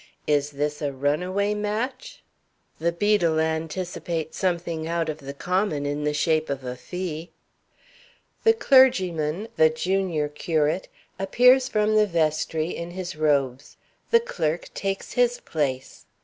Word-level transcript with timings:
Is 0.25 0.49
this 0.49 0.81
a 0.81 0.91
runaway 0.91 1.53
match? 1.53 2.23
The 2.79 2.91
beadle 2.91 3.39
anticipates 3.39 4.35
something 4.35 4.87
out 4.87 5.09
of 5.09 5.19
the 5.19 5.31
common 5.35 5.85
in 5.85 6.05
the 6.05 6.13
shape 6.15 6.49
of 6.49 6.63
a 6.63 6.75
fee. 6.75 7.29
The 8.43 8.53
clergyman 8.53 9.47
(the 9.57 9.69
junior 9.69 10.27
curate) 10.27 10.87
appears 11.19 11.67
from 11.69 11.93
the 11.93 12.07
vestry 12.07 12.69
in 12.71 12.89
his 12.89 13.15
robes. 13.15 13.77
The 14.09 14.19
clerk 14.21 14.73
takes 14.73 15.13
his 15.13 15.39
place. 15.39 16.07